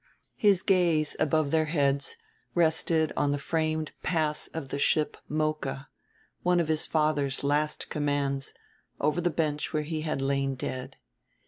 [0.35, 2.17] His gaze, above their heads,
[2.55, 5.89] rested on the framed pass of the ship Mocha,
[6.41, 8.51] one of his father's last commands,
[8.99, 10.95] over the bench where he had lain dead.